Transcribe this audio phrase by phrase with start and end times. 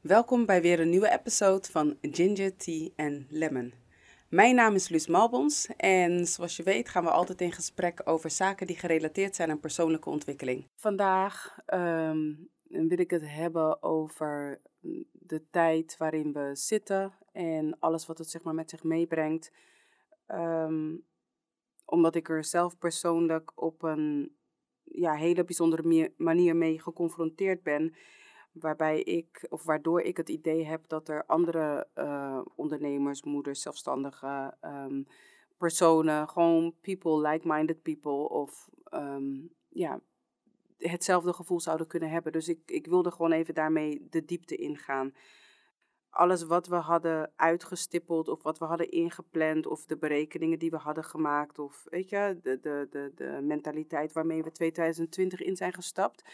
[0.00, 3.72] Welkom bij weer een nieuwe episode van Ginger Tea and Lemon.
[4.28, 8.30] Mijn naam is Luus Malbons en zoals je weet gaan we altijd in gesprek over
[8.30, 10.66] zaken die gerelateerd zijn aan persoonlijke ontwikkeling.
[10.76, 12.32] Vandaag ehm,
[12.68, 14.60] wil ik het hebben over
[15.12, 19.52] de tijd waarin we zitten en alles wat het zeg maar, met zich meebrengt.
[20.26, 20.96] Ehm,
[21.84, 24.36] omdat ik er zelf persoonlijk op een
[24.84, 27.94] ja, hele bijzondere manier mee geconfronteerd ben.
[28.54, 34.54] Waarbij ik, of waardoor ik het idee heb dat er andere uh, ondernemers, moeders, zelfstandige
[34.60, 35.02] ehm,
[35.58, 40.00] personen, gewoon people, like-minded people, of um, ja,
[40.78, 42.32] hetzelfde gevoel zouden kunnen hebben.
[42.32, 45.12] Dus ik, ik wilde gewoon even daarmee de diepte ingaan
[46.14, 50.76] alles wat we hadden uitgestippeld of wat we hadden ingepland of de berekeningen die we
[50.76, 55.72] hadden gemaakt of weet je, de, de, de, de mentaliteit waarmee we 2020 in zijn
[55.72, 56.24] gestapt,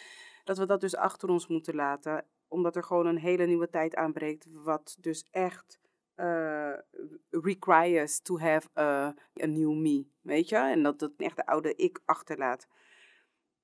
[0.51, 3.95] dat we dat dus achter ons moeten laten, omdat er gewoon een hele nieuwe tijd
[3.95, 5.81] aanbreekt, wat dus echt
[6.17, 6.73] uh,
[7.31, 11.75] requires to have a, a new me, weet je, en dat het echt de oude
[11.75, 12.69] ik achterlaat.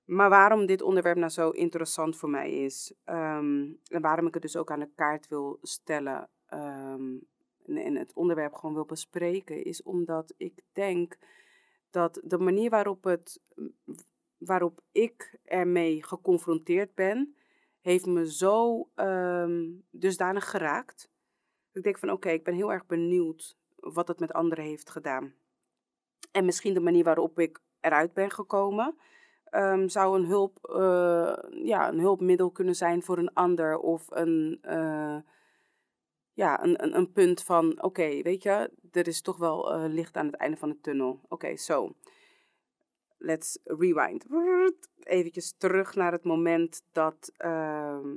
[0.05, 4.43] Maar waarom dit onderwerp nou zo interessant voor mij is, ehm, en waarom ik het
[4.43, 7.29] dus ook aan de kaart wil stellen en,
[7.65, 11.19] en, het onderwerp gewoon wil bespreken, is omdat ik denk
[11.91, 13.41] dat de manier waarop, het,
[14.39, 17.37] waarop ik ermee geconfronteerd ben,
[17.81, 21.11] heeft me zo um, dusdanig geraakt.
[21.73, 25.35] Ik denk van oké, ik ben heel erg benieuwd wat het met anderen heeft gedaan.
[26.31, 28.97] En misschien de manier waarop ik eruit ben gekomen.
[29.51, 34.59] Um, zou een, hulp, uh, ja, een hulpmiddel kunnen zijn voor een ander of een,
[34.63, 35.19] uh,
[36.33, 40.17] ja, een, een, een, punt van, oké, weet je, er is toch wel uh, licht
[40.17, 41.21] aan het einde van de tunnel.
[41.29, 41.95] Oké, zo.
[43.19, 44.27] Let's rewind.
[45.03, 48.09] Eventjes terug naar het moment dat, ehm,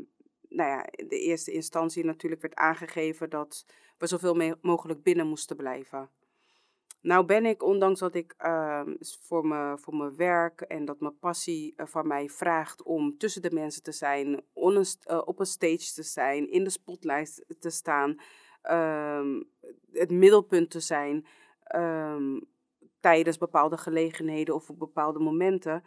[0.49, 3.65] nou ja, in de eerste instantie natuurlijk werd aangegeven dat
[3.97, 6.09] we zoveel mogelijk binnen moesten blijven.
[7.01, 8.81] Nou ben ik, ondanks dat ik uh,
[9.21, 13.41] voor, me, voor mijn werk en dat mijn passie uh, van mij vraagt om tussen
[13.41, 18.19] de mensen te zijn, uh, op een stage te zijn, in de spotlight te staan,
[18.71, 19.49] um,
[19.91, 21.25] het middelpunt te zijn
[22.99, 25.83] tijdens bepaalde gelegenheden of op bepaalde momenten.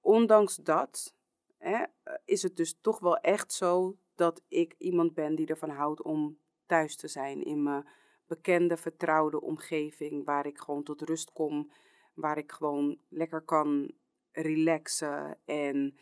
[0.00, 1.16] Ondanks dat
[1.58, 1.84] hè,
[2.24, 6.38] is het dus toch wel echt zo dat ik iemand ben die ervan houdt om
[6.66, 7.88] thuis te zijn in mijn
[8.26, 11.70] bekende, vertrouwde omgeving waar ik gewoon tot rust kom,
[12.14, 13.92] waar ik gewoon lekker kan
[14.32, 15.96] relaxen en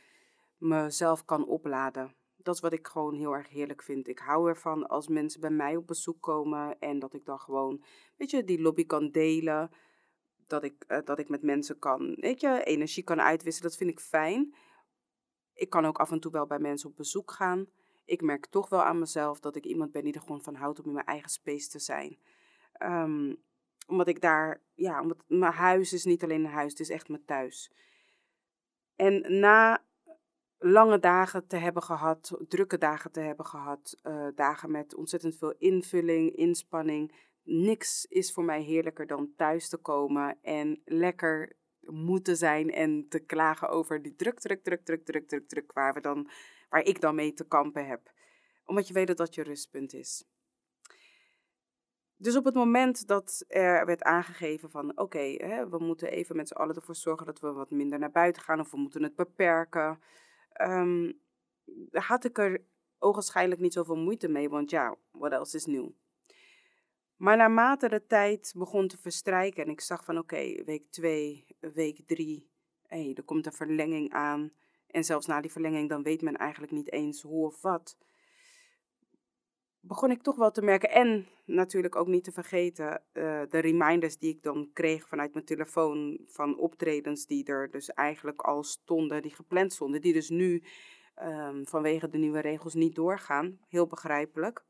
[0.59, 2.15] mezelf kan opladen.
[2.37, 4.09] Dat is wat ik gewoon heel erg heerlijk vind.
[4.09, 7.85] Ik hou ervan als mensen bij mij op bezoek komen en dat ik dan gewoon,
[8.17, 9.71] weet je, die lobby kan delen.
[10.47, 13.71] Dat ik, uh, dat ik met mensen kan, weet je, energie kan uitwisselen.
[13.71, 14.55] Dat vind ik fijn.
[15.55, 17.69] Ik kan ook af en toe wel bij mensen op bezoek gaan
[18.05, 20.81] ik merk toch wel aan mezelf dat ik iemand ben die er gewoon van houdt
[20.81, 22.19] om in mijn eigen space te zijn.
[22.83, 23.43] Um,
[23.87, 27.09] omdat ik daar, ja, omdat mijn huis is niet alleen een huis, het is echt
[27.09, 27.73] mijn thuis.
[28.97, 29.85] En na
[30.59, 35.55] lange dagen te hebben gehad, drukke dagen te hebben gehad, uh, dagen met ontzettend veel
[35.59, 37.15] invulling, inspanning.
[37.45, 43.19] Niks is voor mij heerlijker dan thuis te komen en lekker moeten zijn en te
[43.19, 46.29] klagen over die druk, druk, druk, druk, druk, druk, druk, waar we dan
[46.69, 48.13] waar ik dan mee te kampen heb.
[48.65, 50.25] Omdat je weet dat dat je rustpunt is.
[52.17, 55.37] Dus op het moment dat er werd aangegeven van oké,
[55.69, 58.61] we moeten even met z'n allen ervoor zorgen dat we wat minder naar buiten gaan
[58.61, 60.01] of we moeten het beperken,
[60.63, 61.21] um,
[61.91, 62.65] had ik er
[62.99, 65.95] ogenschijnlijk niet zoveel moeite mee, want ja, wat else is nieuw?
[67.25, 72.01] Maar naarmate de tijd begon te verstrijken en ik zag van oké, week 2, week
[72.07, 72.51] 3,
[72.87, 74.53] hey, er komt een verlenging aan.
[74.87, 77.97] En zelfs na die verlenging, dan weet men eigenlijk niet eens hoe of wat.
[79.81, 80.91] Begon ik toch wel te merken.
[80.91, 85.45] En natuurlijk ook niet te vergeten uh, de reminders die ik dan kreeg vanuit mijn
[85.45, 86.19] telefoon.
[86.27, 90.01] Van optredens die er dus eigenlijk al stonden, die gepland stonden.
[90.01, 90.63] Die dus nu
[91.23, 93.59] um, vanwege de nieuwe regels niet doorgaan.
[93.69, 94.65] Heel begrijpelijk.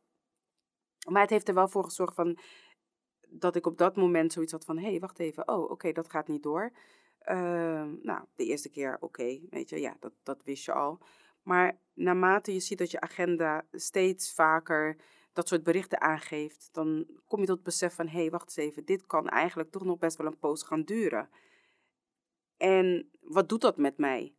[1.04, 2.38] Maar het heeft er wel voor gezorgd van,
[3.28, 5.48] dat ik op dat moment zoiets had van: hé, hey, wacht even.
[5.48, 6.72] Oh, oké, dat gaat niet door.
[7.28, 10.98] Uh, nou, de eerste keer oké, weet je, ja, dat, dat wist je al.
[11.42, 14.96] Maar naarmate je ziet dat je agenda steeds vaker
[15.32, 18.68] dat soort berichten aangeeft, dan kom je tot het besef van, hé, hey, wacht eens
[18.68, 21.28] even, dit kan eigenlijk toch nog best wel een poos gaan duren.
[22.56, 24.34] En wat doet dat met mij?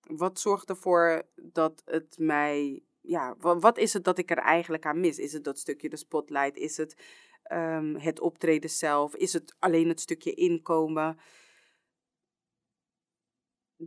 [0.00, 5.00] Wat zorgt ervoor dat het mij, ja, wat is het dat ik er eigenlijk aan
[5.00, 5.18] mis?
[5.18, 6.56] Is het dat stukje de spotlight?
[6.56, 6.96] Is het
[7.52, 9.14] um, het optreden zelf?
[9.14, 11.18] Is het alleen het stukje inkomen?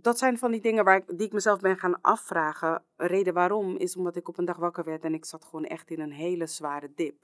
[0.02, 2.84] dat zijn van die dingen waar ik, die ik mezelf ben gaan afvragen.
[2.96, 5.92] Reden waarom is omdat ik op een dag wakker werd en ik zat gewoon echt
[5.92, 7.16] in een hele zware dip.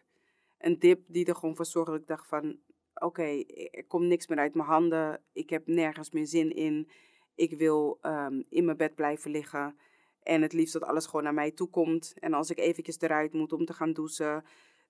[0.58, 2.60] Een dip die er gewoon voor zorgde dat ik dacht van,
[2.94, 5.22] oké, er komt niks meer uit mijn handen.
[5.34, 6.90] Ik heb nergens meer zin in.
[7.36, 9.78] Ik wil ehm, in mijn bed blijven liggen.
[10.24, 12.14] En het liefst dat alles gewoon naar mij toe komt.
[12.20, 14.44] En als ik eventjes eruit moet om te gaan douchen,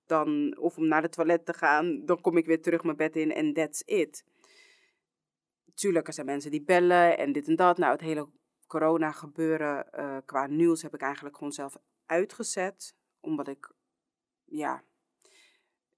[0.06, 3.16] dan, of om naar de toilet te gaan, dan kom ik weer terug mijn bed
[3.16, 4.24] in en that's it.
[5.74, 7.78] Tuurlijk, er zijn mensen die bellen en dit en dat.
[7.78, 8.28] Nou, het hele
[8.66, 11.76] corona gebeuren uh, qua nieuws heb ik eigenlijk gewoon zelf
[12.06, 12.94] uitgezet.
[13.20, 13.72] Omdat ik,
[14.44, 14.82] ja,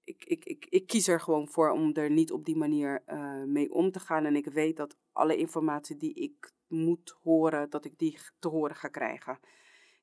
[0.05, 3.43] ik, ik, ik, ik kies er gewoon voor om er niet op die manier uh,
[3.43, 4.25] mee om te gaan.
[4.25, 8.75] En ik weet dat alle informatie die ik moet horen, dat ik die te horen
[8.75, 9.39] ga krijgen.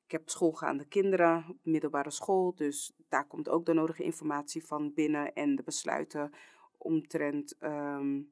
[0.05, 5.33] Ik heb schoolgaande kinderen, middelbare school, dus daar komt ook de nodige informatie van binnen
[5.33, 6.31] en de besluiten
[6.77, 8.31] omtrent um,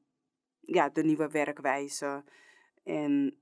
[0.60, 2.24] ja, de nieuwe werkwijze.
[2.82, 3.36] En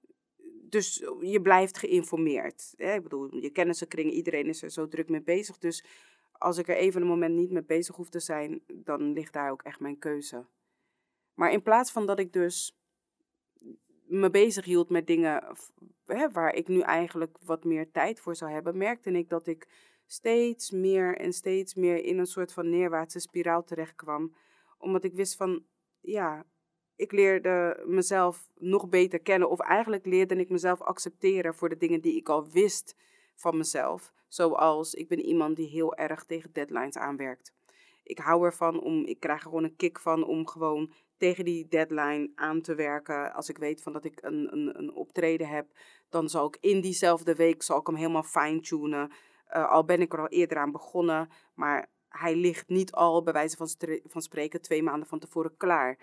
[0.63, 2.75] dus je blijft geïnformeerd.
[2.77, 2.95] Hè?
[2.95, 5.59] Ik bedoel, je kennissenkring, iedereen is er zo druk mee bezig.
[5.59, 5.85] Dus
[6.41, 9.51] als ik er even een moment niet mee bezig hoef te zijn, dan ligt daar
[9.51, 10.47] ook echt mijn keuze.
[11.35, 12.79] Maar in plaats van dat ik dus
[14.07, 15.57] me bezig hield met dingen
[16.07, 19.69] hè, waar ik nu eigenlijk wat meer tijd voor zou hebben, merkte ik dat ik
[20.07, 24.35] steeds meer en steeds meer in een soort van neerwaartse spiraal terecht kwam.
[24.79, 25.65] Omdat ik wist van,
[26.01, 26.45] ja,
[26.97, 29.51] ik leerde mezelf nog beter kennen.
[29.51, 32.95] Of eigenlijk leerde ik mezelf accepteren voor de dingen die ik al wist
[33.35, 34.13] van mezelf.
[34.31, 37.53] Zoals, ik ben iemand die heel erg tegen deadlines aanwerkt.
[38.03, 41.69] Ik hou ervan om, ik krijg er gewoon een kick van om gewoon tegen die
[41.69, 43.33] deadline aan te werken.
[43.33, 45.67] Als ik weet van dat ik een, een, een optreden heb,
[46.09, 49.13] dan zal ik in diezelfde week zal ik hem helemaal fine-tunen.
[49.57, 53.33] Uh, al ben ik er al eerder aan begonnen, maar hij ligt niet al, bij
[53.33, 53.69] wijze van,
[54.05, 55.99] van spreken, twee maanden van tevoren klaar.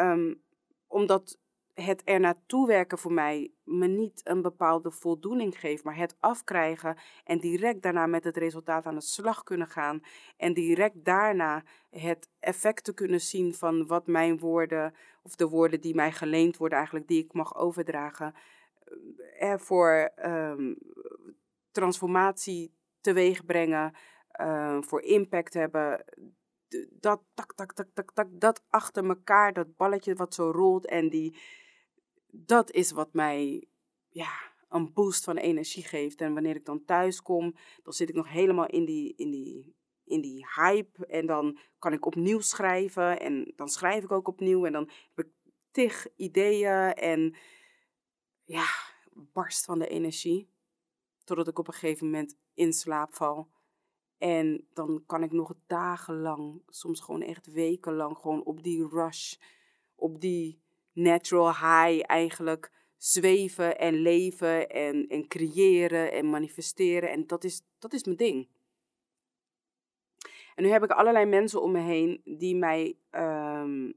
[0.00, 0.42] Um,
[0.86, 1.38] omdat
[1.84, 6.96] het er naartoe werken voor mij me niet een bepaalde voldoening geeft, maar het afkrijgen
[7.24, 10.02] en direct daarna met het resultaat aan de slag kunnen gaan
[10.36, 15.80] en direct daarna het effect te kunnen zien van wat mijn woorden of de woorden
[15.80, 18.34] die mij geleend worden eigenlijk, die ik mag overdragen,
[18.84, 20.78] eh, ervoor um,
[21.70, 23.94] transformatie teweeg brengen,
[24.40, 26.04] uh, voor impact hebben,
[26.90, 31.08] dat tak, tak, tak, tak, tak, dat achter elkaar, dat balletje wat zo rolt en
[31.08, 31.36] die
[32.38, 33.68] dat is wat mij
[34.08, 34.30] ja,
[34.68, 36.20] een boost van energie geeft.
[36.20, 39.76] En wanneer ik dan thuis kom, dan zit ik nog helemaal in die, in die,
[40.04, 41.06] in die hype.
[41.06, 43.20] En dan kan ik opnieuw schrijven.
[43.20, 44.64] En dan schrijf ik ook opnieuw.
[44.64, 45.32] En dan heb ik
[45.70, 46.92] tig ideeën.
[46.94, 47.36] En
[48.44, 48.66] ja,
[49.12, 50.50] barst van de energie.
[51.24, 53.48] Totdat ik op een gegeven moment in slaap val.
[54.18, 59.34] En dan kan ik nog dagenlang, soms gewoon echt wekenlang, gewoon op die rush,
[59.94, 60.65] op die
[60.96, 67.10] natural high eigenlijk zweven en leven en, en creëren en manifesteren.
[67.10, 68.48] En dat is, dat is mijn ding.
[70.54, 73.94] En nu heb ik allerlei mensen om me heen die mij, um,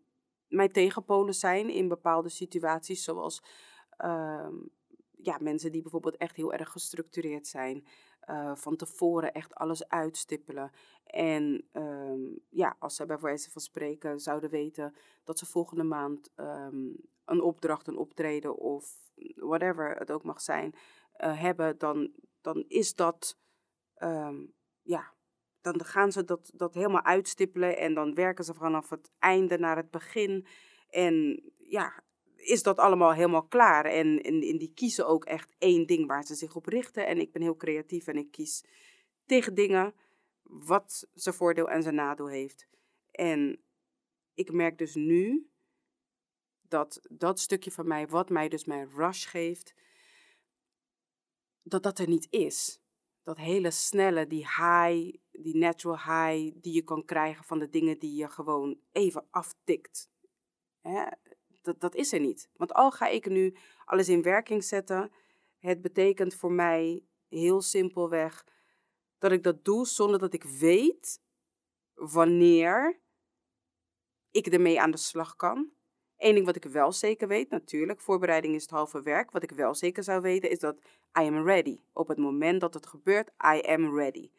[0.71, 3.43] tegenpolen zijn in bepaalde situaties, zoals
[4.05, 4.69] um,
[5.11, 7.87] ja, mensen die bijvoorbeeld echt heel erg gestructureerd zijn.
[8.29, 10.71] Uh, van tevoren echt alles uitstippelen.
[11.03, 16.31] En um, ja, als ze bij wijze van spreken zouden weten dat ze volgende maand
[16.35, 20.73] um, een opdracht, een optreden of whatever het ook mag zijn,
[21.17, 23.37] uh, hebben, dan, dan is dat,
[23.97, 25.13] um, ja,
[25.61, 29.75] dan gaan ze dat, dat helemaal uitstippelen en dan werken ze vanaf het einde naar
[29.75, 30.47] het begin.
[30.89, 32.03] En ja,
[32.39, 33.85] is dat allemaal helemaal klaar.
[33.85, 37.07] En, en, die kiezen ook echt één ding waar ze zich op richten.
[37.07, 38.65] En ik ben heel creatief en ik kies
[39.25, 39.93] tegen dingen
[40.43, 42.67] wat zijn voordeel en zijn nadeel heeft.
[43.11, 43.61] En
[44.33, 45.49] ik merk dus nu
[46.61, 49.73] dat dat stukje van mij, wat mij dus mijn rush geeft,
[51.63, 52.81] dat dat er niet is.
[53.23, 57.99] Dat hele snelle, die high, die natural high die je kan krijgen van de dingen
[57.99, 60.09] die je gewoon even aftikt.
[60.81, 61.05] Hè?
[61.61, 62.49] Dat, dat is er niet.
[62.55, 65.11] Want al ga ik nu alles in werking zetten,
[65.57, 68.45] het betekent voor mij heel simpelweg
[69.17, 71.21] dat ik dat doe zonder dat ik weet
[71.93, 72.99] wanneer
[74.31, 75.71] ik ermee aan de slag kan.
[76.17, 79.31] Eén ding wat ik wel zeker weet, natuurlijk, voorbereiding is het halve werk.
[79.31, 80.77] Wat ik wel zeker zou weten is dat
[81.19, 81.79] I am ready.
[81.93, 84.31] Op het moment dat het gebeurt, I am ready.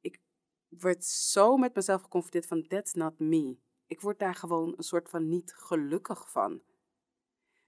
[0.00, 0.20] ik
[0.68, 3.58] word zo met mezelf geconfronteerd van that's not me.
[3.92, 6.62] Ik word daar gewoon een soort van niet gelukkig van.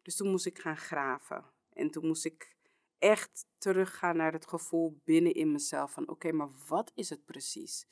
[0.02, 1.44] Dus toen moest ik gaan graven.
[1.72, 2.56] En toen moest ik
[2.98, 7.86] echt teruggaan naar het gevoel binnen in mezelf van oké, maar wat is het precies?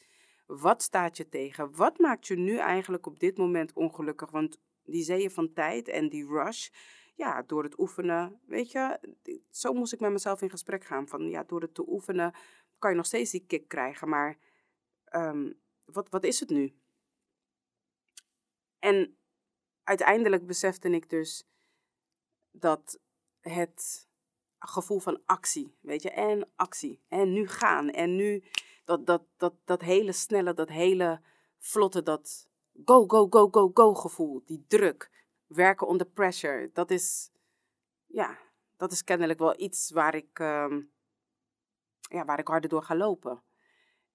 [0.47, 1.77] Wat staat je tegen?
[1.77, 4.31] Wat maakt je nu eigenlijk op dit moment ongelukkig?
[4.31, 6.69] Want die zeeën van tijd en die rush,
[7.15, 9.01] ja, door het oefenen, weet je,
[9.51, 11.09] zo moest ik met mezelf in gesprek gaan.
[11.09, 12.35] Van ja, door het te oefenen
[12.79, 14.39] kan je nog steeds die kick krijgen, maar
[15.05, 15.53] ehm,
[15.85, 16.82] wat, wat is het nu?
[18.83, 19.17] En
[19.85, 21.45] uiteindelijk besefte ik dus
[22.51, 22.99] dat
[23.41, 24.09] het
[24.59, 28.45] gevoel van actie, weet je, en actie, en nu gaan, en nu
[28.85, 31.21] dat, dat, dat, dat hele snelle, dat hele
[31.59, 32.49] vlotte, dat
[32.85, 35.11] go, go, go, go, go gevoel, die druk,
[35.47, 37.31] werken onder pressure, dat is,
[38.07, 38.39] ja,
[38.77, 40.93] dat is kennelijk wel iets waar ik, um,
[42.01, 43.43] ja, waar ik harder door ga lopen.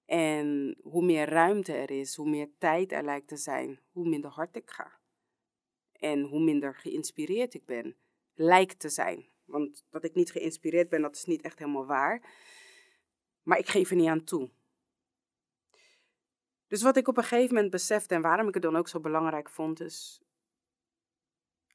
[0.08, 4.32] En hoe meer ruimte er is, hoe meer tijd er lijkt te zijn, hoe minder
[4.32, 5.00] hard ik ga.
[5.92, 7.96] En hoe minder geïnspireerd ik ben,
[8.34, 9.30] lijkt te zijn.
[9.46, 12.22] Want dat ik niet geïnspireerd ben, dat is niet echt helemaal waar.
[13.44, 14.50] Maar ik geef er niet aan toe.
[16.68, 19.00] Dus wat ik op een gegeven moment besefte en waarom ik het dan ook zo
[19.00, 20.22] belangrijk vond, is.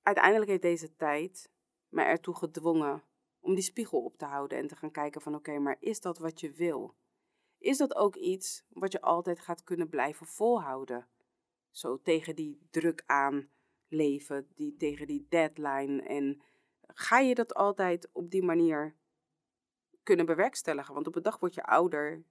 [0.03, 1.51] Uiteindelijk heeft deze tijd
[1.89, 3.03] mij ertoe gedwongen
[3.41, 6.19] om die spiegel op te houden en te gaan kijken van oké, maar is dat
[6.19, 6.95] wat je wil?
[7.62, 11.09] Is dat ook iets wat je altijd gaat kunnen blijven volhouden?
[11.71, 13.49] Zo tegen die druk aan
[13.88, 16.02] leven, die, tegen die deadline.
[16.02, 16.42] En
[16.87, 18.97] ga je dat altijd op die manier
[20.02, 20.95] kunnen bewerkstelligen?
[20.95, 22.25] Want op een dag word je ouder.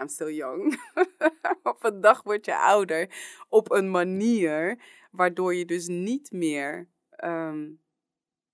[0.00, 0.80] I'm still young.
[1.62, 3.14] op een dag word je ouder
[3.48, 7.72] op een manier waardoor je dus niet meer ehm,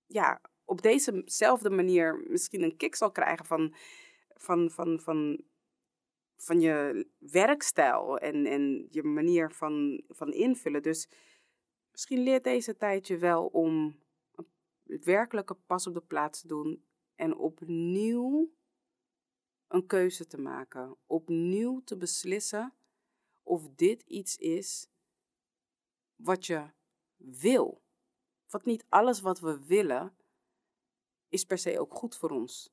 [0.06, 3.74] ja, op dezezelfde manier misschien een kick zal krijgen van,
[4.34, 5.44] van, van, van
[6.40, 10.82] van je werkstijl en, en je manier van, van invullen.
[10.82, 11.08] Dus
[11.90, 13.98] misschien leert deze tijd je wel om
[14.36, 18.50] een werkelijke pas op de plaats te doen en opnieuw
[19.68, 20.96] een keuze te maken.
[21.06, 22.74] Opnieuw te beslissen
[23.42, 24.88] of dit iets is
[26.16, 26.70] wat je
[27.16, 27.82] wil.
[28.48, 30.16] Want niet alles wat we willen
[31.28, 32.72] is per se ook goed voor ons.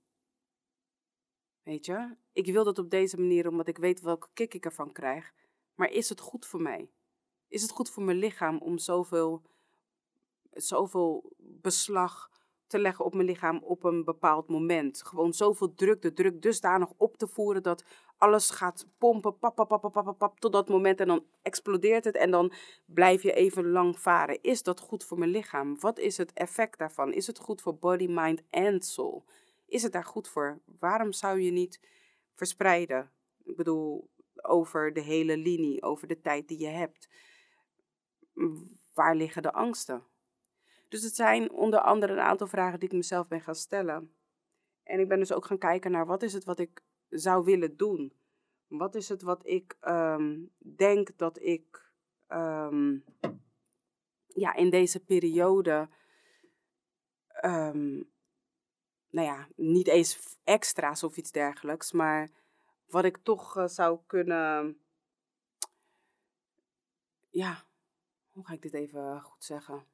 [1.68, 4.92] Weet je, ik wil dat op deze manier omdat ik weet welke kick ik ervan
[4.92, 5.34] krijg.
[5.76, 6.90] Maar is het goed voor mij?
[7.48, 9.42] Is het goed voor mijn lichaam om zoveel,
[10.52, 12.30] zoveel beslag
[12.68, 15.04] te leggen op mijn lichaam op een bepaald moment?
[15.04, 17.84] Gewoon zoveel druk, de druk dusdanig op te voeren dat
[18.18, 22.16] alles gaat pompen, pap, pap, pap, pap, pap, tot dat moment en dan explodeert het
[22.16, 22.54] en dan
[22.86, 24.42] blijf je even lang varen.
[24.42, 25.80] Is dat goed voor mijn lichaam?
[25.80, 27.14] Wat is het effect daarvan?
[27.14, 29.26] Is het goed voor body, mind en soul?
[29.68, 30.62] Is het daar goed voor?
[30.80, 31.80] Waarom zou je niet
[32.34, 33.12] verspreiden?
[33.44, 34.10] Ik bedoel,
[34.42, 37.10] over de hele linie, over de tijd die je hebt.
[38.94, 40.04] Waar liggen de angsten?
[40.90, 44.12] Dus het zijn onder andere een aantal vragen die ik mezelf ben gaan stellen.
[44.84, 47.78] En ik ben dus ook gaan kijken naar wat is het wat ik zou willen
[47.78, 48.14] doen?
[48.68, 51.92] Wat is het wat ik um, denk dat ik
[52.28, 53.04] um,
[54.28, 55.90] ja, in deze periode
[57.46, 58.10] um,
[59.10, 62.30] nou ja, niet eens extra's of iets dergelijks, maar
[62.86, 64.82] wat ik toch uh, zou kunnen.
[67.30, 67.66] Ja,
[68.32, 69.86] hoe ga ik dit even goed zeggen?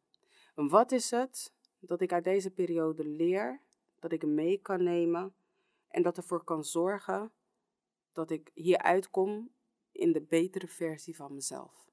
[0.55, 3.61] Wat is het dat ik uit deze periode leer,
[3.99, 5.35] dat ik mee kan nemen
[5.87, 7.31] en dat ervoor kan zorgen
[8.11, 9.53] dat ik hier uitkom
[9.91, 11.91] in de betere versie van mezelf?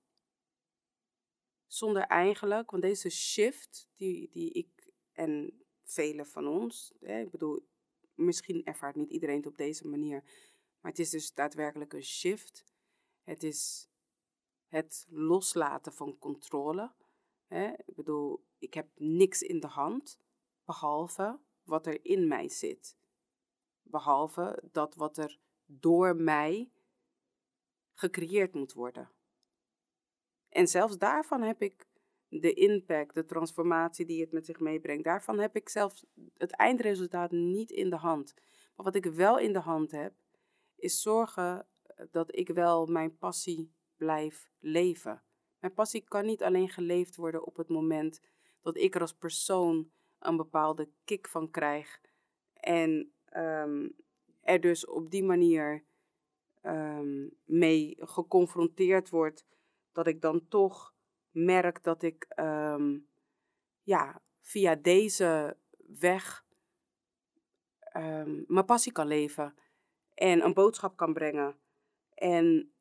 [1.66, 5.59] Zonder eigenlijk, want deze shift die, die ik en
[5.90, 6.92] velen van ons.
[7.00, 7.68] Hè, ik bedoel,
[8.14, 10.22] misschien ervaart niet iedereen het op deze manier.
[10.80, 12.64] Maar het is dus daadwerkelijk een shift.
[13.22, 13.88] Het is
[14.66, 16.92] het loslaten van controle.
[17.46, 17.68] Hè.
[17.68, 20.18] Ik bedoel, ik heb niks in de hand,
[20.64, 22.96] behalve wat er in mij zit.
[23.82, 26.70] Behalve dat wat er door mij
[27.94, 29.10] gecreëerd moet worden.
[30.48, 31.88] En zelfs daarvan heb ik
[32.30, 35.04] de impact, de transformatie die het met zich meebrengt.
[35.04, 36.04] Daarvan heb ik zelfs
[36.36, 38.34] het eindresultaat niet in de hand.
[38.76, 40.12] Maar wat ik wel in de hand heb,
[40.76, 45.22] is zorgen eh, dat ik wel mijn passie blijf leven.
[45.58, 48.20] Mijn passie kan niet alleen geleefd worden op het moment
[48.62, 52.00] dat ik er als persoon een bepaalde kick van krijg.
[52.54, 53.96] En um,
[54.40, 55.84] er dus op die manier
[56.62, 59.46] um, mee geconfronteerd wordt
[59.92, 60.94] dat ik dan toch
[61.30, 62.98] merk dat ik ehm,
[63.82, 66.44] ja, via deze weg
[67.96, 69.54] um, mijn passie kan leven
[70.14, 71.58] en een boodschap kan brengen.
[72.14, 72.72] En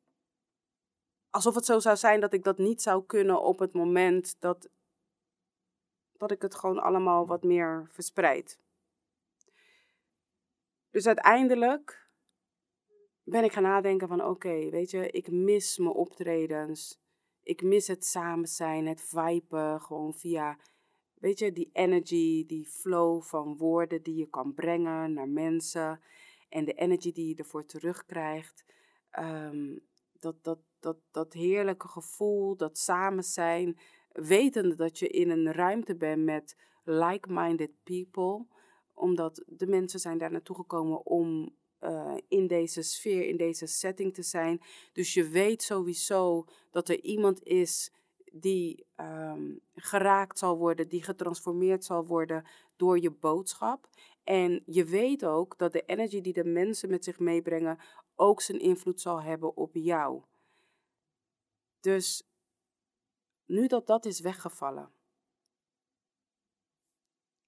[1.30, 4.68] alsof het zo zou zijn dat ik dat niet zou kunnen op het moment dat,
[6.12, 8.60] dat ik het gewoon allemaal wat meer verspreid.
[10.90, 12.08] Dus uiteindelijk
[13.22, 16.99] ben ik gaan nadenken van oké, weet je, ik mis mijn optredens
[17.50, 20.58] Ik mis het samen zijn, het viben, gewoon via,
[21.14, 26.00] weet je, die energy, die flow van woorden die je kan brengen naar mensen.
[26.48, 28.64] En de energy die je ervoor terugkrijgt.
[29.18, 29.80] Um,
[30.12, 33.78] dat, dat, dat, dat heerlijke gevoel, dat samen zijn.
[34.12, 38.46] Wetende dat je in een ruimte bent met like-minded people.
[38.94, 44.14] Omdat de mensen zijn daar naartoe gekomen om uh, in deze sfeer, in deze setting
[44.14, 44.60] te zijn.
[44.92, 47.92] Dus je weet sowieso dat er iemand is
[48.32, 52.44] die um, geraakt zal worden, die getransformeerd zal worden
[52.76, 53.88] door je boodschap.
[54.24, 57.78] En je weet ook dat de energy die de mensen met zich meebrengen
[58.14, 60.22] ook zijn invloed zal hebben op jou.
[61.80, 62.28] Dus
[63.46, 64.92] nu dat dat is weggevallen,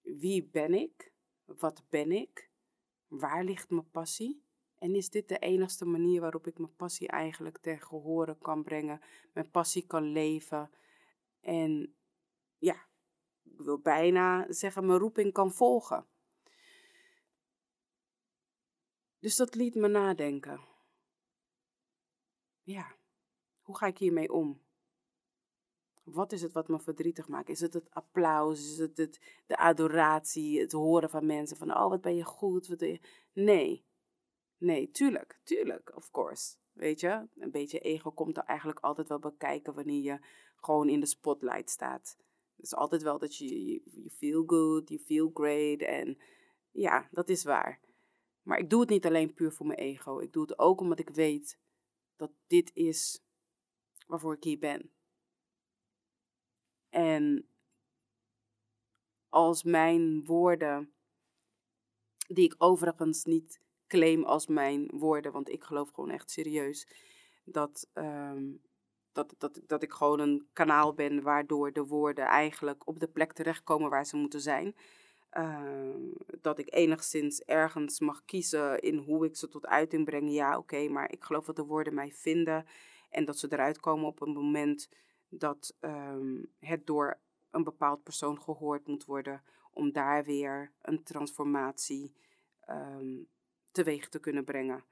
[0.01, 1.13] wie ben ik?
[1.45, 2.52] Wat ben ik?
[3.13, 4.45] Waar ligt mijn passie?
[4.79, 9.01] En is dit de enigste manier waarop ik mijn passie eigenlijk ter gehore kan brengen,
[9.33, 10.71] mijn passie kan leven
[11.41, 11.97] en
[12.59, 12.87] ja,
[13.43, 16.07] ik wil bijna zeggen mijn roeping kan volgen.
[19.19, 20.61] Dus dat liet me nadenken.
[22.63, 22.97] Ja,
[23.61, 24.62] hoe ga ik hiermee om?
[26.03, 27.49] Wat is het wat me verdrietig maakt?
[27.49, 28.59] Is het het applaus?
[28.59, 30.61] Is het, het de adoratie?
[30.61, 32.67] Het horen van mensen van, oh wat ben je goed?
[32.67, 33.01] Wat je...
[33.33, 33.85] Nee.
[34.59, 35.41] Nee, tuurlijk.
[35.45, 36.57] Tuurlijk, of course.
[36.73, 40.19] Weet je, een beetje ego komt er eigenlijk altijd wel bekijken wanneer je
[40.57, 42.17] gewoon in de spotlight staat.
[42.57, 45.81] Het is altijd wel dat je, you feel good, you feel great.
[45.81, 46.19] En
[46.71, 47.81] ja, dat is waar.
[48.43, 50.19] Maar ik doe het niet alleen puur voor mijn ego.
[50.19, 51.59] Ik doe het ook omdat ik weet
[52.17, 53.23] dat dit is
[54.07, 54.91] waarvoor ik hier ben.
[56.93, 57.49] En
[59.29, 60.93] als mijn woorden,
[62.27, 66.87] die ik overigens niet claim als mijn woorden, want ik geloof gewoon echt serieus
[67.45, 68.61] dat, um,
[69.13, 73.33] dat, dat, dat ik gewoon een kanaal ben waardoor de woorden eigenlijk op de plek
[73.33, 74.77] terechtkomen waar ze moeten zijn.
[75.39, 75.95] Uh,
[76.41, 80.33] dat ik enigszins ergens mag kiezen in hoe ik ze tot uiting breng.
[80.33, 82.67] Ja, oké, maar ik geloof dat de woorden mij vinden
[83.11, 84.89] en dat ze eruit komen op een moment
[85.35, 87.19] dat um, het door
[87.51, 92.13] een bepaald persoon gehoord moet worden om daar weer een transformatie
[92.69, 93.29] um,
[93.71, 94.85] teweeg te kunnen brengen.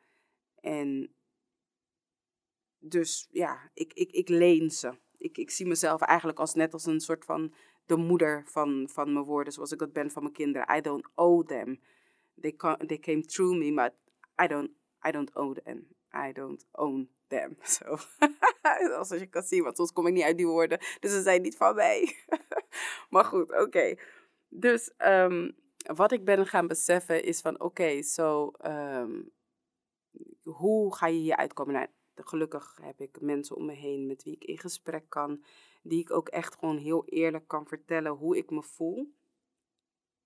[0.61, 1.14] En
[2.79, 4.98] dus ja, ik, ik, ik leen ze.
[5.18, 7.55] Ik, ik zie mezelf eigenlijk als net als een soort van
[7.87, 10.76] de moeder van, van mijn woorden, zoals ik dat ben van mijn kinderen.
[10.76, 11.81] I don't owe them.
[12.40, 13.92] They, they came through me, but
[14.44, 14.70] I don't,
[15.09, 15.87] I don't owe them.
[16.29, 17.57] I don't own them.
[17.79, 17.96] Zo.
[18.98, 20.78] Als je kan zien, want soms kom ik niet uit die woorden.
[21.00, 22.16] Dus ze zijn niet van mij.
[23.10, 23.94] maar goed, oké.
[24.48, 29.30] Dus um, wat ik ben gaan beseffen is van, oké, zo, um,
[30.42, 31.74] hoe ga je hier uitkomen?
[31.74, 35.44] Nou, gelukkig heb ik mensen om me heen met wie ik in gesprek kan,
[35.82, 39.14] die ik ook echt gewoon heel eerlijk kan vertellen hoe ik me voel.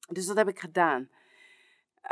[0.08, 1.10] Dus dat heb ik gedaan.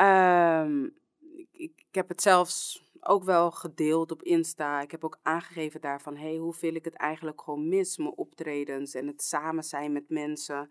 [0.01, 0.97] Um,
[1.37, 4.81] ik, ik, heb het zelfs ook wel gedeeld op Insta.
[4.81, 8.95] Ik heb ook aangegeven daarvan, hey, hoe veel ik het eigenlijk gewoon mis, mijn optredens
[8.95, 10.71] en het samen zijn met mensen.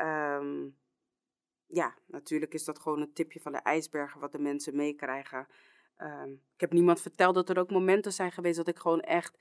[0.00, 0.78] Um,
[1.66, 5.46] ja, natuurlijk is dat gewoon een tipje van de ijsberg wat de mensen meekrijgen.
[5.98, 9.38] Um, ik heb niemand verteld dat er ook momenten zijn geweest dat ik gewoon echt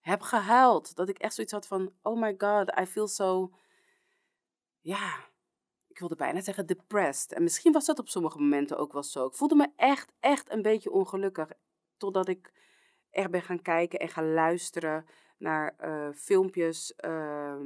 [0.00, 0.94] heb gehuild.
[0.94, 3.54] Dat ik echt zoiets had van, oh my god, I feel so,
[4.80, 5.32] ja,
[5.86, 7.32] ik wilde bijna zeggen depressed.
[7.32, 9.26] En misschien was dat op sommige momenten ook wel zo.
[9.26, 11.48] Ik voelde me echt, echt een beetje ongelukkig.
[11.96, 12.52] Totdat ik
[13.10, 15.06] echt ben gaan kijken en gaan luisteren
[15.38, 17.60] naar uh, filmpjes, uh,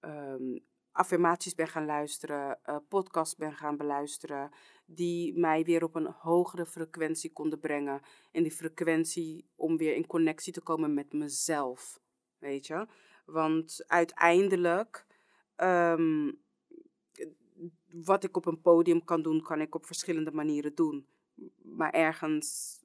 [0.00, 0.60] um,
[0.92, 4.50] affirmaties ben gaan luisteren, uh, podcasts ben gaan beluisteren,
[4.86, 8.00] die mij weer op een hogere frequentie konden brengen.
[8.32, 12.00] En die frequentie om weer in connectie te komen met mezelf,
[12.38, 12.86] weet je.
[13.24, 15.06] Want uiteindelijk,
[15.56, 16.42] um,
[18.04, 21.06] wat ik op een podium kan doen, kan ik op verschillende manieren doen.
[21.62, 22.78] Maar ergens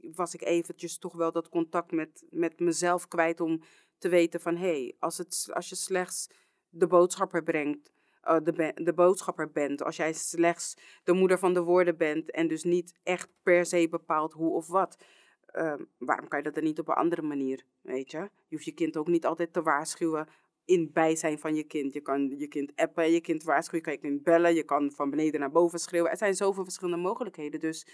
[0.00, 3.62] was ik eventjes toch wel dat contact met, met mezelf kwijt om
[3.98, 6.30] te weten van hé, hey, als, het, als je slechts
[6.68, 7.92] de boodschapper brengt,
[8.24, 12.48] uh, de, de boodschapper bent, als jij slechts de moeder van de woorden bent en
[12.48, 15.04] dus niet echt per se bepaalt hoe of wat,
[15.52, 18.18] uh, waarom kan je dat dan niet op een andere manier, weet je?
[18.18, 20.28] Je hoeft je kind ook niet altijd te waarschuwen
[20.64, 21.92] in bijzijn van je kind.
[21.92, 24.92] Je kan je kind appen, je kind waarschuwen, je kan je kind bellen, je kan
[24.92, 26.10] van beneden naar boven schreeuwen.
[26.10, 27.86] Er zijn zoveel verschillende mogelijkheden, dus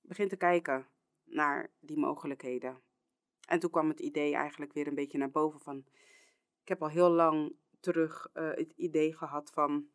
[0.00, 0.86] begin te kijken
[1.34, 2.82] naar die mogelijkheden.
[3.48, 5.84] En toen kwam het idee eigenlijk weer een beetje naar boven van,
[6.62, 9.86] ik heb al heel lang terug uh, het idee gehad van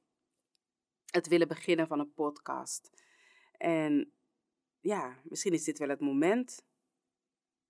[1.06, 2.90] het willen beginnen van een podcast.
[3.58, 4.12] En
[4.80, 6.66] ja, misschien is dit wel het moment.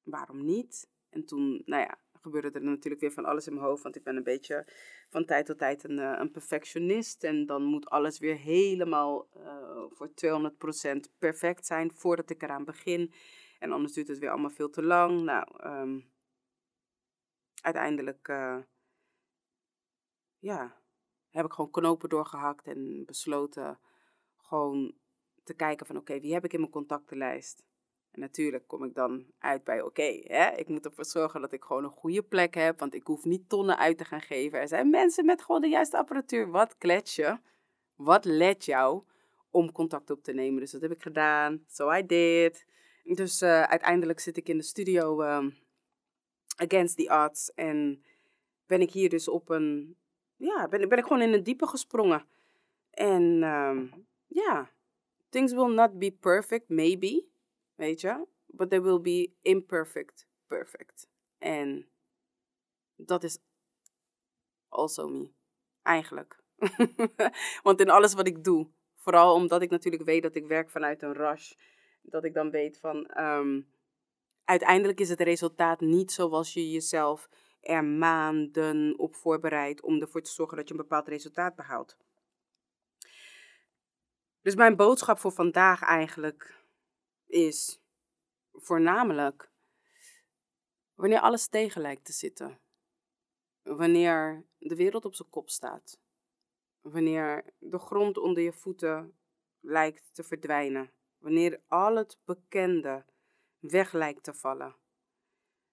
[0.03, 0.89] Waarom niet?
[1.10, 3.84] En toen, nou ja, gebeurde er natuurlijk weer van alles in mijn hoofd.
[3.84, 4.67] Want ik ben een beetje
[5.10, 7.23] van tijd tot tijd een, eh, een perfectionist.
[7.23, 13.12] En dan moet alles weer helemaal uh, voor 200% perfect zijn voordat ik eraan begin.
[13.60, 15.22] En anders duurt het weer allemaal veel te lang.
[15.22, 16.12] Nou, um,
[17.62, 18.58] uiteindelijk uh,
[20.39, 20.82] ja,
[21.30, 23.80] heb ik gewoon knopen doorgehakt en besloten
[24.38, 24.93] gewoon
[25.43, 27.63] te kijken van oké, wie heb ik in mijn contactenlijst?
[28.12, 30.04] En natuurlijk kom ik dan uit bij, oké,
[30.56, 33.50] ik moet ervoor zorgen dat ik gewoon een goede plek heb, want ik hoef niet
[33.50, 34.60] tonnen uit te gaan geven.
[34.60, 36.50] Er zijn mensen met gewoon de juiste apparatuur.
[36.50, 37.39] Wat klets je?
[37.95, 39.04] Wat let jou
[39.50, 40.60] om contact op te nemen?
[40.60, 41.63] Dus dat heb ik gedaan.
[41.67, 42.65] So I did.
[43.15, 45.58] Dus uh, uiteindelijk zit ik in de studio um,
[46.56, 48.04] Against the Odds en
[48.65, 49.98] ben ik hier dus op een,
[50.36, 52.26] ja, ben, ben ik gewoon in een diepe gesprongen.
[52.89, 54.72] En um, ja,
[55.30, 57.28] things will not be perfect, maybe.
[57.76, 58.28] Weet je?
[58.45, 61.08] But they will be imperfect, perfect.
[61.38, 61.89] En
[62.95, 63.38] dat is
[64.67, 65.32] also me.
[65.82, 66.43] Eigenlijk.
[67.63, 71.02] Want in alles wat ik doe, vooral omdat ik natuurlijk weet dat ik werk vanuit
[71.02, 71.54] een rush,
[72.12, 73.72] dat ik dan weet van um,
[74.43, 77.30] uiteindelijk is het resultaat niet zoals je jezelf
[77.62, 81.98] er maanden op voorbereidt om ervoor te zorgen dat je een bepaald resultaat behaalt.
[84.41, 86.63] Dus mijn boodschap voor vandaag eigenlijk
[87.26, 87.82] is
[88.54, 89.52] voornamelijk
[90.93, 92.60] wanneer alles tegen lijkt te zitten.
[93.62, 96.00] Wanneer de wereld op zijn kop staat.
[96.82, 99.17] Wanneer de grond onder je voeten
[99.60, 100.91] lijkt te verdwijnen.
[101.19, 103.05] Wanneer al het bekende
[103.60, 104.75] weg lijkt te vallen.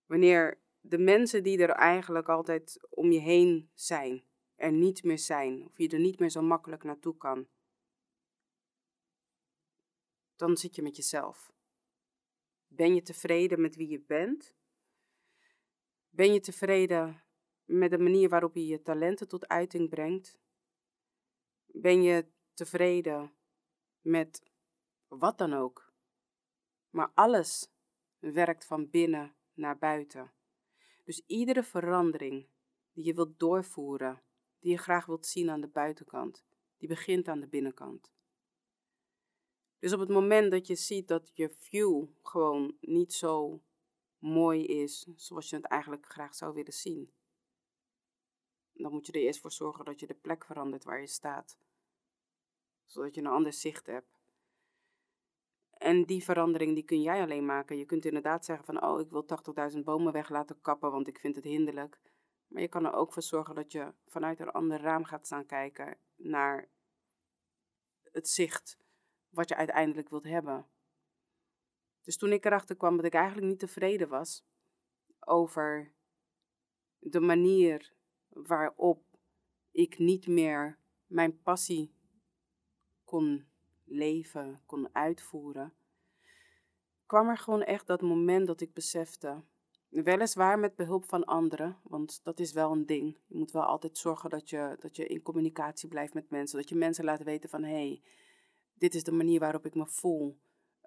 [0.06, 5.64] Wanneer de mensen die er eigenlijk altijd om je heen zijn, er niet meer zijn,
[5.64, 7.48] of je er niet meer zo makkelijk naartoe kan
[10.36, 11.52] dan zit je met jezelf.
[12.66, 14.54] Ben je tevreden met wie je bent?
[16.08, 17.22] Ben je tevreden
[17.64, 20.38] met de manier waarop je je talenten tot uiting brengt?
[21.66, 23.34] Ben je tevreden
[24.00, 24.42] met
[25.08, 25.92] wat dan ook?
[26.90, 27.70] Maar alles
[28.18, 30.32] werkt van binnen naar buiten.
[31.04, 32.48] Dus iedere verandering
[32.92, 34.22] die je wilt doorvoeren,
[34.58, 36.44] die je graag wilt zien aan de buitenkant,
[36.76, 38.12] die begint aan de binnenkant.
[39.78, 43.62] Dus op het moment dat je ziet dat je view gewoon niet zo
[44.18, 47.12] mooi is zoals je het eigenlijk graag zou willen zien,
[48.72, 51.58] dan moet je er eerst voor zorgen dat je de plek verandert waar je staat,
[52.84, 54.15] zodat je een ander zicht hebt.
[55.76, 57.76] En die verandering die kun jij alleen maken.
[57.78, 59.26] Je kunt inderdaad zeggen van, oh, ik wil
[59.72, 62.00] 80.000 bomen weg laten kappen, want ik vind het hinderlijk.
[62.46, 65.46] Maar je kan er ook voor zorgen dat je vanuit een ander raam gaat staan
[65.46, 66.68] kijken naar
[68.02, 68.78] het zicht
[69.28, 70.66] wat je uiteindelijk wilt hebben.
[72.02, 74.44] Dus toen ik erachter kwam dat ik eigenlijk niet tevreden was
[75.20, 75.92] over
[76.98, 77.94] de manier
[78.28, 79.04] waarop
[79.70, 81.94] ik niet meer mijn passie
[83.04, 83.48] kon
[83.86, 85.72] leven, kon uitvoeren,
[87.06, 89.44] kwam er gewoon echt dat moment dat ik besefte,
[89.88, 93.18] weliswaar met behulp van anderen, want dat is wel een ding.
[93.26, 96.68] Je moet wel altijd zorgen dat je, dat je in communicatie blijft met mensen, dat
[96.68, 98.02] je mensen laat weten van hé, hey,
[98.74, 100.38] dit is de manier waarop ik me voel.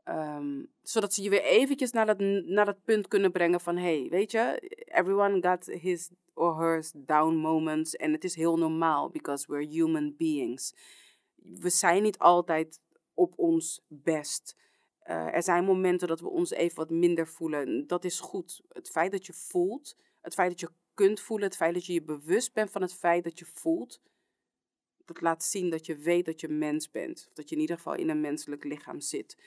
[0.05, 3.77] Um, zodat ze je weer eventjes naar dat, naar dat punt kunnen brengen van...
[3.77, 7.95] hey, weet je, everyone got his or her down moments.
[7.95, 10.75] En het is heel normaal, because we're human beings.
[11.35, 12.81] We zijn niet altijd
[13.19, 14.55] op ons best.
[15.03, 17.87] Uh, er zijn momenten dat we ons even wat minder voelen.
[17.87, 18.61] Dat is goed.
[18.69, 21.47] Het feit dat je voelt, het feit dat je kunt voelen...
[21.47, 24.01] het feit dat je je bewust bent van het feit dat je voelt
[25.13, 27.25] dat laat zien dat je weet dat je mens bent.
[27.27, 29.37] Of dat je in ieder geval in een menselijk lichaam zit.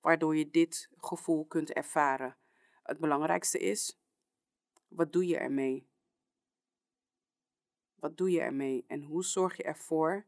[0.00, 2.36] Waardoor je dit gevoel kunt ervaren.
[2.82, 4.00] Het belangrijkste is,
[4.88, 5.86] wat doe je ermee?
[7.94, 8.84] Wat doe je ermee?
[8.86, 10.26] En hoe zorg je ervoor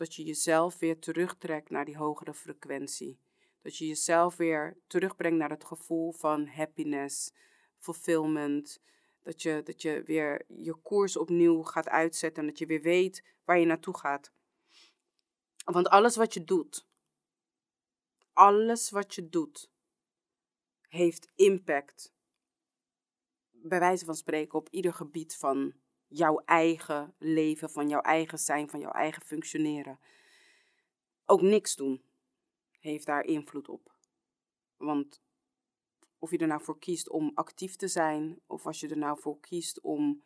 [0.00, 3.20] dat je jezelf weer terugtrekt naar die hogere frequentie?
[3.62, 7.32] Dat je jezelf weer terugbrengt naar het gevoel van happiness,
[7.78, 8.80] fulfillment,
[9.22, 13.24] dat je, dat je weer je koers opnieuw gaat uitzetten en dat je weer weet
[13.44, 14.32] waar je naartoe gaat.
[15.64, 16.86] Want alles wat je doet,
[18.32, 19.70] alles wat je doet,
[20.88, 22.14] heeft impact.
[23.50, 25.74] Bij wijze van spreken op ieder gebied van
[26.10, 29.98] jouw eigen leven, van jouw eigen zijn, van jouw eigen functioneren.
[31.24, 32.02] Ook niks doen
[32.78, 33.94] heeft daar invloed op.
[34.76, 35.22] Want
[36.18, 39.20] of je er nou voor kiest om actief te zijn, of als je er nou
[39.20, 40.24] voor kiest om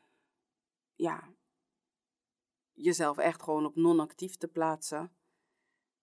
[0.94, 1.35] ja,
[2.73, 5.16] jezelf echt gewoon op non-actief te plaatsen.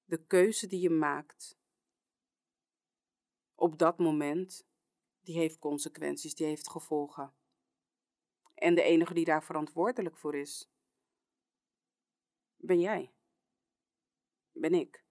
[0.06, 1.60] De keuze die je maakt
[3.56, 4.66] op dat moment,
[5.20, 7.34] die heeft consequenties, die heeft gevolgen.
[8.62, 10.72] En de enige die daar verantwoordelijk voor is,
[12.58, 13.14] ben jij.
[14.52, 15.04] Ben ik.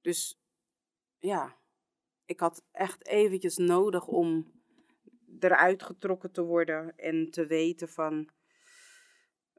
[0.00, 0.40] Dus
[1.18, 1.58] ja,
[2.24, 4.52] ik had echt eventjes nodig om
[5.38, 8.30] eruit getrokken te worden en te weten van,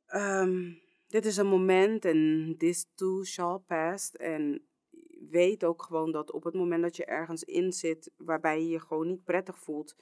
[0.06, 0.74] ehm,
[1.08, 4.12] dit is een moment en this too shall pass.
[4.12, 4.68] En
[5.30, 8.80] weet ook gewoon dat op het moment dat je ergens in zit waarbij je je
[8.80, 9.96] gewoon niet prettig voelt,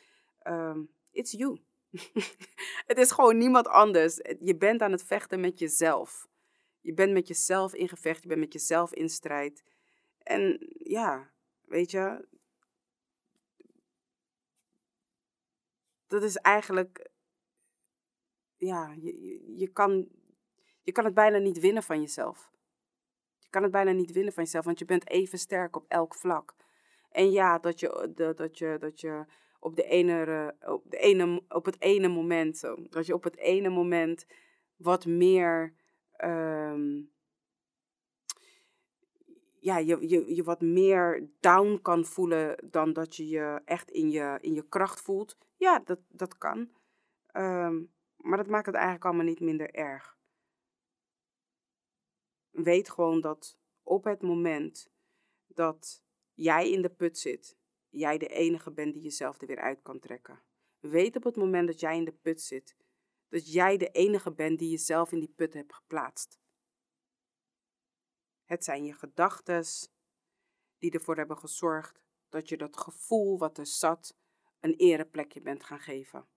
[0.44, 1.68] um, it's you.
[2.90, 4.16] het is gewoon niemand anders.
[4.40, 6.28] Je bent aan het vechten met jezelf.
[6.82, 9.64] Je bent met jezelf in gevecht, je bent met jezelf in strijd.
[10.24, 12.28] En ja, weet je,
[16.08, 17.10] dat is eigenlijk,
[18.56, 20.10] ja, je, je, kan,
[20.82, 22.52] je kan het bijna niet winnen van jezelf.
[23.40, 26.16] Je kan het bijna niet winnen van jezelf, want je bent even sterk op elk
[26.16, 26.56] vlak.
[27.10, 29.26] En ja, dat je, dat je, dat je
[29.60, 33.70] op, de ene, op, de ene, op het ene moment, dat je op het ene
[33.70, 34.26] moment
[34.76, 35.74] wat meer,
[36.12, 37.02] ehm,
[39.60, 44.10] ja, je, je, je wat meer down kan voelen dan dat je je echt in
[44.10, 45.38] je, in je kracht voelt.
[45.56, 46.70] Ja, dat, dat kan.
[47.32, 47.84] Ehm,
[48.16, 50.18] maar dat maakt het eigenlijk allemaal niet minder erg.
[52.50, 54.92] Weet gewoon dat op het moment
[55.48, 57.58] dat jij in de put zit,
[57.90, 60.44] jij de enige bent die jezelf er weer uit kan trekken.
[60.80, 62.76] Weet op het moment dat jij in de put zit,
[63.30, 66.40] dat jij de enige bent die jezelf in die put hebt geplaatst.
[68.46, 69.66] Het zijn je gedachten
[70.78, 74.18] die ervoor hebben gezorgd dat je dat gevoel wat er zat
[74.60, 76.28] een ereplekje bent gaan geven.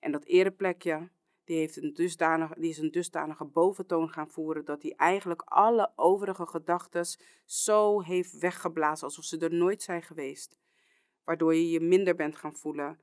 [0.00, 1.10] En dat ereplekje,
[1.48, 5.92] die, heeft een dusdanige, die is een dusdanige boventoon gaan voeren dat hij eigenlijk alle
[5.96, 7.06] overige gedachten
[7.44, 10.58] zo heeft weggeblazen alsof ze er nooit zijn geweest.
[11.24, 13.00] Waardoor je je minder bent gaan voelen,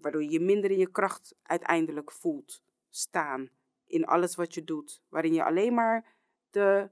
[0.00, 3.50] waardoor je je minder in je kracht uiteindelijk voelt staan
[3.86, 6.16] in alles wat je doet, waarin je alleen maar
[6.50, 6.90] de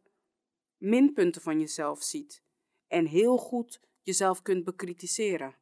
[0.76, 2.42] minpunten van jezelf ziet
[2.86, 5.56] en heel goed jezelf kunt bekritiseren.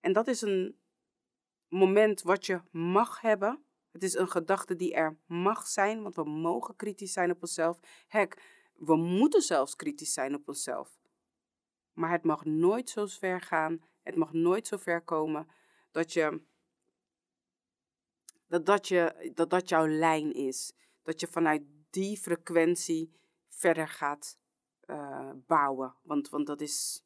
[0.00, 0.81] En dat is een
[1.72, 3.64] moment wat je mag hebben.
[3.90, 7.78] Het is een gedachte die er mag zijn, want we mogen kritisch zijn op onszelf.
[8.08, 8.42] Hek,
[8.74, 11.00] we moeten zelfs kritisch zijn op onszelf.
[11.92, 15.48] Maar het mag nooit zo ver gaan, het mag nooit zo ver komen
[15.90, 16.42] dat je
[18.46, 20.72] dat dat, je, dat dat jouw lijn is.
[21.02, 23.12] Dat je vanuit die frequentie
[23.48, 24.38] verder gaat
[24.86, 25.94] uh, bouwen.
[26.02, 27.04] Want, want dat is,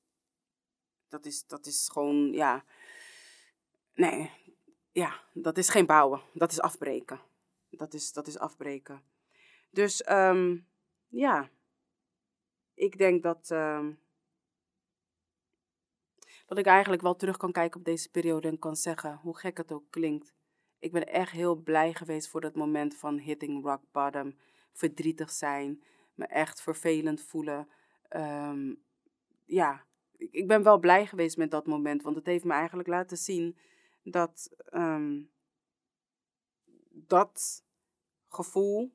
[1.08, 2.64] dat is, dat is gewoon, ja,
[3.96, 4.30] Nee,
[4.96, 6.20] ja, dat is geen bouwen.
[6.32, 7.20] Dat is afbreken.
[7.70, 9.02] Dat is, dat is afbreken.
[9.70, 10.66] Dus um,
[11.08, 11.50] ja,
[12.74, 13.98] ik denk dat, um,
[16.46, 19.56] dat ik eigenlijk wel terug kan kijken op deze periode en kan zeggen, hoe gek
[19.56, 20.34] het ook klinkt.
[20.78, 24.36] Ik ben echt heel blij geweest voor dat moment van hitting rock bottom.
[24.72, 25.82] Verdrietig zijn,
[26.14, 27.68] me echt vervelend voelen.
[28.16, 28.82] Um,
[29.44, 29.84] ja,
[30.16, 33.56] ik ben wel blij geweest met dat moment, want het heeft me eigenlijk laten zien
[34.10, 35.22] dat ehm,
[36.90, 37.64] dat
[38.28, 38.92] gevoel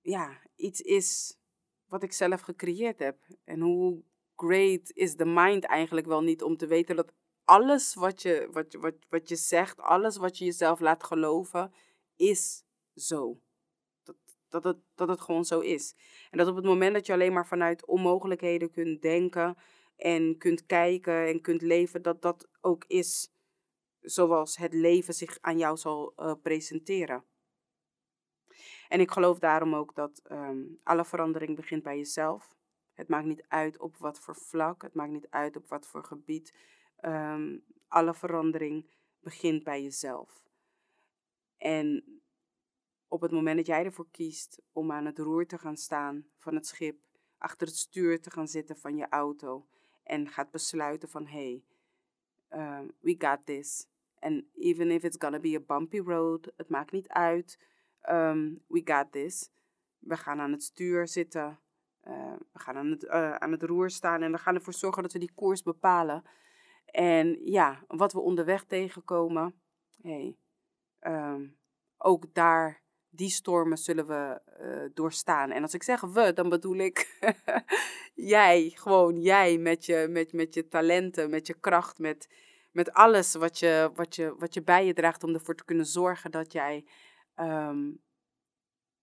[0.00, 1.38] ja, iets is
[1.86, 3.18] wat ik zelf gecreëerd heb.
[3.44, 4.02] En hoe
[4.36, 7.12] great is de mind eigenlijk wel niet om te weten dat
[7.44, 11.72] alles wat je, wat, wat, wat je zegt, alles wat je jezelf laat geloven,
[12.16, 13.40] is zo.
[14.02, 14.16] Dat,
[14.48, 15.94] dat, het, dat het gewoon zo is.
[16.30, 19.56] En dat op het moment dat je alleen maar vanuit onmogelijkheden kunt denken
[19.96, 23.32] en kunt kijken en kunt leven, dat dat ook is
[24.00, 27.24] zoals het leven zich aan jou zal uh, presenteren.
[28.88, 32.54] En ik geloof daarom ook dat um, alle verandering begint bij jezelf.
[32.92, 36.04] Het maakt niet uit op wat voor vlak, het maakt niet uit op wat voor
[36.04, 36.54] gebied.
[37.00, 40.44] Um, alle verandering begint bij jezelf.
[41.56, 42.20] En
[43.08, 46.54] op het moment dat jij ervoor kiest om aan het roer te gaan staan van
[46.54, 46.98] het schip,
[47.38, 49.66] achter het stuur te gaan zitten van je auto
[50.02, 51.64] en gaat besluiten van hé, hey,
[52.52, 53.86] um, we got this.
[54.18, 57.58] And even if it's gonna be a bumpy road, het maakt niet uit.
[58.10, 59.50] Um, we got this.
[59.98, 61.58] We gaan aan het stuur zitten.
[62.08, 65.02] Uh, we gaan aan het, uh, aan het roer staan en we gaan ervoor zorgen
[65.02, 66.24] dat we die koers bepalen.
[66.84, 69.60] En ja, wat we onderweg tegenkomen,
[70.02, 70.36] hey,
[71.00, 71.56] um,
[71.98, 75.50] ook daar, die stormen zullen we uh, doorstaan.
[75.50, 77.18] En als ik zeg we, dan bedoel ik
[78.14, 82.28] jij, gewoon jij met je, met, met je talenten, met je kracht, met
[82.70, 85.86] met alles wat je, wat, je, wat je bij je draagt om ervoor te kunnen
[85.86, 86.86] zorgen dat jij
[87.36, 88.02] um,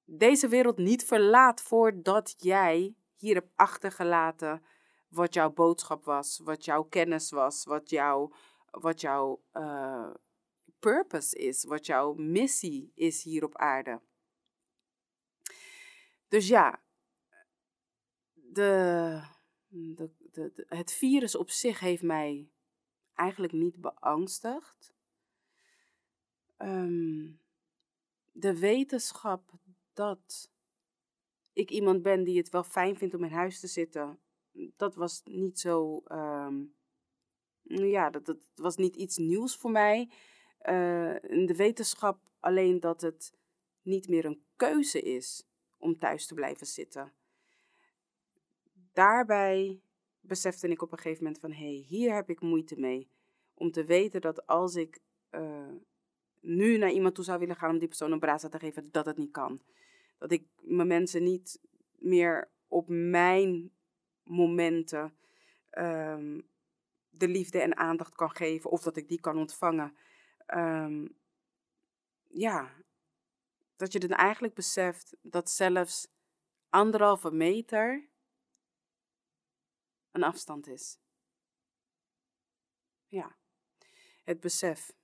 [0.03, 4.63] deze wereld niet verlaat voordat jij hier hebt achtergelaten
[5.07, 8.31] wat jouw boodschap was, wat jouw kennis was, wat jouw
[8.71, 10.09] wat jouw uh,
[10.79, 14.01] purpose is, wat jouw missie is hier op aarde.
[16.27, 16.83] Dus ja,
[18.33, 19.21] de,
[19.67, 22.49] de, de, het virus op zich heeft mij
[23.13, 24.93] eigenlijk niet beangstigd.
[26.57, 27.31] Ehm,
[28.31, 29.51] de wetenschap
[29.93, 30.51] dat
[31.53, 34.19] ik iemand ben die het wel fijn vindt om in huis te zitten,
[34.75, 36.01] dat was niet zo.
[36.05, 36.63] Ehm,
[37.63, 40.09] ja, dat, dat was niet iets nieuws voor mij.
[40.63, 43.33] Uh, in de wetenschap alleen dat het
[43.81, 47.13] niet meer een keuze is om thuis te blijven zitten.
[48.93, 49.81] Daarbij
[50.19, 53.09] besefte ik op een gegeven moment van hé, hey, hier heb ik moeite mee.
[53.53, 54.99] Om te weten dat als ik
[55.31, 55.71] uh,
[56.39, 59.05] nu naar iemand toe zou willen gaan om die persoon een braza te geven, dat
[59.05, 59.61] het niet kan.
[60.17, 61.61] Dat ik mijn mensen niet
[61.95, 63.71] meer op mijn
[64.23, 65.17] momenten
[65.71, 66.47] um,
[67.09, 69.95] de liefde en aandacht kan geven of dat ik die kan ontvangen.
[70.55, 71.17] Um,
[72.27, 72.73] ja,
[73.75, 76.07] dat je dan eigenlijk beseft dat zelfs
[76.69, 78.09] anderhalve meter
[80.11, 80.99] een afstand is.
[83.07, 83.37] Ja,
[84.23, 84.95] het besef.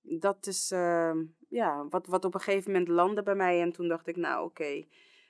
[0.00, 1.16] Dat is uh,
[1.48, 3.60] ja, wat, wat op een gegeven moment landde bij mij.
[3.60, 4.86] En toen dacht ik, nou oké,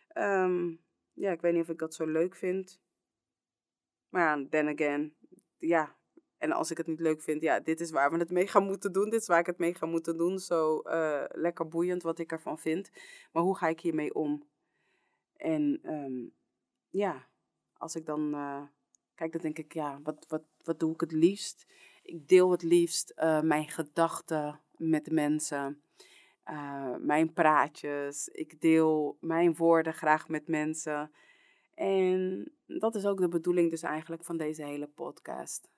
[0.08, 0.76] ehm,
[1.12, 2.80] ja, ik weet niet of ik dat zo leuk vind.
[4.08, 5.16] Maar ja, then again,
[5.58, 5.97] ja.
[6.38, 8.64] En als ik het niet leuk vind, ja, dit is waar we het mee gaan
[8.64, 9.10] moeten doen.
[9.10, 10.38] Dit is waar ik het mee ga moeten doen.
[10.38, 12.90] Zo uh, lekker boeiend wat ik ervan vind.
[13.32, 14.48] Maar hoe ga ik hiermee om?
[15.36, 16.34] En um,
[16.88, 17.28] ja,
[17.72, 18.62] als ik dan uh,
[19.14, 21.66] kijk, dan denk ik, ja, wat, wat, wat doe ik het liefst?
[22.02, 25.82] Ik deel het liefst uh, mijn gedachten met de mensen.
[26.98, 28.28] Mijn praatjes.
[28.28, 31.10] Ik deel mijn woorden graag met mensen.
[31.74, 35.68] En dat is ook de bedoeling dus eigenlijk van deze hele podcast.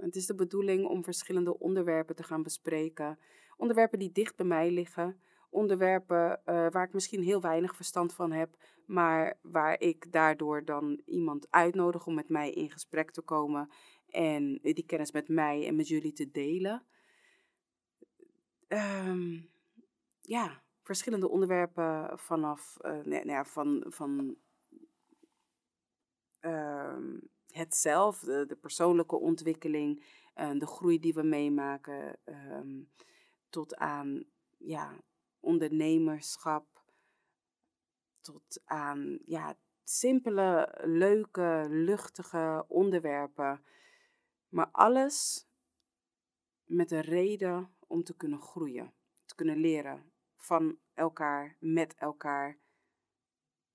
[0.00, 3.18] Het is de bedoeling om verschillende onderwerpen te gaan bespreken.
[3.56, 5.20] Onderwerpen die dicht bij mij liggen.
[5.50, 8.56] Onderwerpen uh, waar ik misschien heel weinig verstand van heb,
[8.86, 13.70] maar waar ik daardoor dan iemand uitnodig om met mij in gesprek te komen
[14.08, 16.82] en die kennis met mij en met jullie te delen.
[18.68, 19.50] Um,
[20.20, 24.36] ja, verschillende onderwerpen vanaf uh, nou ja, van, van
[26.40, 26.96] uh,
[27.50, 30.04] het zelf, de, persoonlijke ontwikkeling,
[30.36, 32.90] uh, de groei die we meemaken, um,
[33.48, 34.24] tot aan
[34.56, 35.00] ja,
[35.40, 36.66] ondernemerschap,
[38.20, 43.64] tot aan ja, simpele, leuke, luchtige onderwerpen.
[44.48, 45.46] Maar alles
[46.64, 52.58] met een reden om te kunnen groeien, te kunnen leren van elkaar, met elkaar,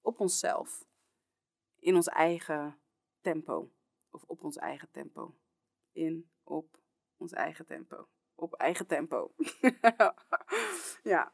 [0.02, 0.86] op onszelf,
[1.80, 2.83] in ons eigen
[3.24, 3.72] tempo,
[4.10, 5.36] of op ons eigen tempo,
[5.92, 6.78] in, op
[7.18, 9.34] ons eigen tempo, op eigen tempo.
[11.14, 11.34] ja.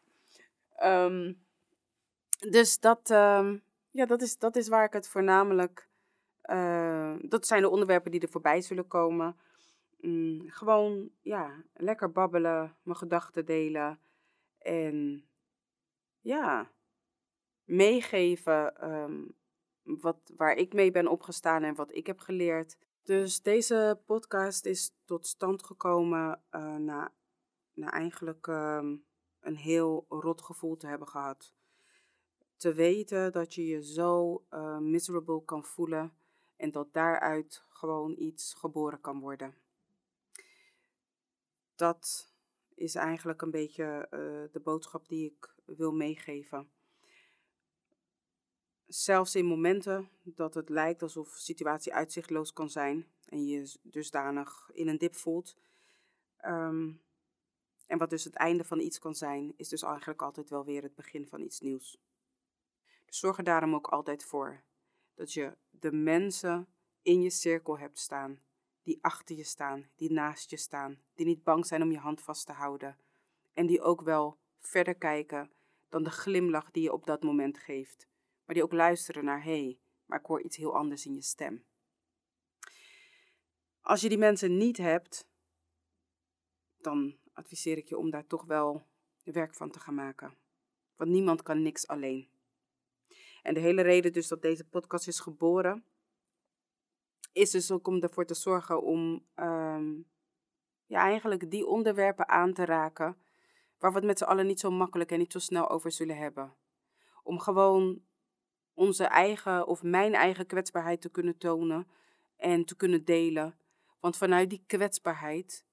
[0.83, 1.45] Um,
[2.39, 5.87] dus dat, um, ja, dat, is, dat is waar ik het voornamelijk.
[6.43, 9.37] Uh, dat zijn de onderwerpen die er voorbij zullen komen.
[10.01, 13.99] Mm, gewoon, ja, lekker babbelen, mijn gedachten delen.
[14.57, 15.25] En
[16.21, 16.71] ja,
[17.63, 19.35] meegeven um,
[19.97, 22.77] wat, waar ik mee ben opgestaan en wat ik heb geleerd.
[23.03, 27.13] Dus deze podcast is tot stand gekomen uh, na,
[27.73, 29.05] na eigenlijk um,
[29.39, 31.53] een heel rot gevoel te hebben gehad.
[32.55, 36.13] Te weten dat je je zo uh, miserable kan voelen
[36.55, 39.55] en dat daaruit gewoon iets geboren kan worden.
[41.75, 42.33] Dat
[42.75, 46.69] is eigenlijk een beetje uh, de boodschap die ik wil meegeven.
[48.89, 54.69] Zelfs in momenten dat het lijkt alsof de situatie uitzichtloos kan zijn en je dusdanig
[54.73, 55.55] in een dip voelt.
[56.45, 57.01] Um,
[57.87, 60.83] en wat dus het einde van iets kan zijn, is dus eigenlijk altijd wel weer
[60.83, 61.97] het begin van iets nieuws.
[63.05, 64.63] Dus zorg er daarom ook altijd voor
[65.13, 66.67] dat je de mensen
[67.01, 68.39] in je cirkel hebt staan,
[68.83, 72.21] die achter je staan, die naast je staan, die niet bang zijn om je hand
[72.21, 72.97] vast te houden
[73.53, 75.51] en die ook wel verder kijken
[75.89, 78.07] dan de glimlach die je op dat moment geeft,
[78.49, 81.21] maar die ook luisteren naar hé, hey, maar ik hoor iets heel anders in je
[81.21, 81.65] stem.
[83.81, 85.27] Als je die mensen niet hebt,
[86.77, 88.85] dan adviseer ik je om daar toch wel
[89.23, 90.37] werk van te gaan maken.
[90.95, 92.29] Want niemand kan niks alleen.
[93.41, 95.85] En de hele reden dus dat deze podcast is geboren,
[97.31, 100.09] is dus ook om ervoor te zorgen om um,
[100.85, 103.17] ja, eigenlijk die onderwerpen aan te raken
[103.77, 106.17] waar we het met z'n allen niet zo makkelijk en niet zo snel over zullen
[106.17, 106.55] hebben.
[107.23, 108.07] Om gewoon
[108.79, 111.87] onze eigen of mijn eigen kwetsbaarheid te kunnen tonen
[112.37, 113.57] en te kunnen delen.
[113.99, 115.65] Want vanuit die kwetsbaarheid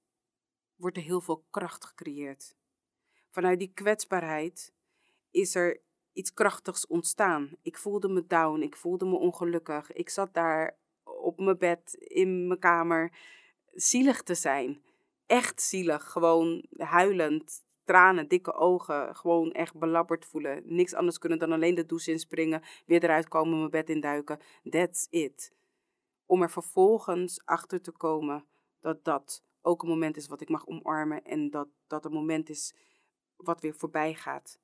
[0.75, 2.55] wordt er heel veel kracht gecreëerd.
[3.29, 4.73] Vanuit die kwetsbaarheid
[5.31, 5.81] is er
[6.13, 7.57] iets krachtigs ontstaan.
[7.61, 9.91] Ik voelde me down, ik voelde me ongelukkig.
[9.91, 13.11] Ik zat daar op mijn bed in mijn kamer
[13.73, 14.83] zielig te zijn.
[15.25, 20.61] Echt zielig, gewoon huilend, tranen, dikke ogen, gewoon echt belabberd voelen.
[20.65, 24.39] Niks anders kunnen dan alleen de douche inspringen, weer eruit komen, mijn bed induiken.
[24.69, 25.55] That's it.
[26.25, 28.45] Om er vervolgens achter te komen
[28.79, 32.49] dat dat ook een moment is wat ik mag omarmen en dat dat een moment
[32.49, 32.75] is
[33.35, 34.59] wat weer voorbij gaat.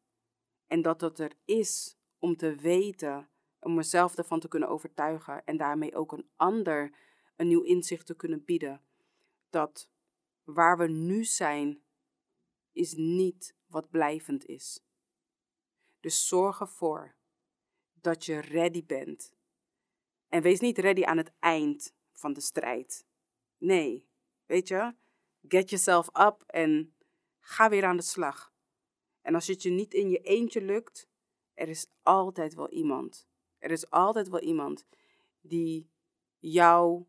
[0.67, 5.57] En dat het er is om te weten, om mezelf ervan te kunnen overtuigen en
[5.57, 6.95] daarmee ook een ander
[7.35, 8.81] een nieuw inzicht te kunnen bieden.
[9.49, 9.89] Dat
[10.43, 11.81] waar we nu zijn,
[12.73, 14.83] is niet wat blijvend is.
[15.99, 17.15] Dus zorg ervoor
[17.93, 19.33] dat je ready bent.
[20.27, 23.05] En wees niet ready aan het eind van de strijd.
[23.57, 24.07] Nee,
[24.45, 24.95] weet je,
[25.47, 26.95] get yourself up en
[27.39, 28.53] ga weer aan de slag.
[29.21, 31.07] En als het je niet in je eentje lukt,
[31.53, 33.27] er is altijd wel iemand.
[33.57, 34.85] Er is altijd wel iemand
[35.41, 35.89] die
[36.39, 37.05] jou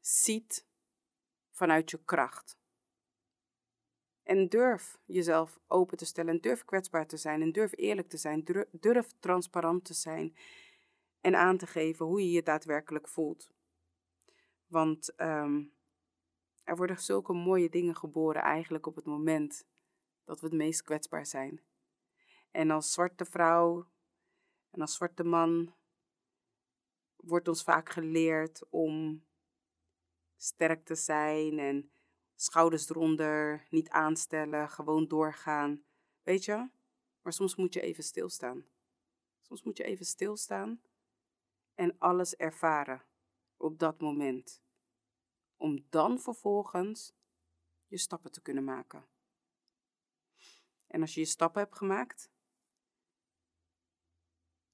[0.00, 0.66] ziet
[1.50, 2.59] vanuit je kracht.
[4.30, 8.16] En durf jezelf open te stellen en durf kwetsbaar te zijn en durf eerlijk te
[8.16, 10.36] zijn, durf transparant te zijn
[11.20, 13.50] en aan te geven hoe je je daadwerkelijk voelt.
[14.66, 15.64] Want ehm,
[16.64, 19.66] er worden zulke mooie dingen geboren eigenlijk op het moment
[20.24, 21.60] dat we het meest kwetsbaar zijn.
[22.50, 23.86] En als zwarte vrouw
[24.70, 25.74] en als zwarte man
[27.16, 29.24] wordt ons vaak geleerd om
[30.36, 31.90] sterk te zijn en
[32.40, 35.84] schouders eronder, niet aanstellen, gewoon doorgaan.
[36.22, 36.68] Weet je?
[37.22, 38.64] Maar soms moet je even stilstaan.
[39.40, 40.82] Soms moet je even stilstaan
[41.74, 43.04] en alles ervaren
[43.56, 44.62] op dat moment.
[45.56, 47.14] Om dan vervolgens
[47.86, 49.08] je stappen te kunnen maken.
[50.86, 52.30] En als je je stappen hebt gemaakt,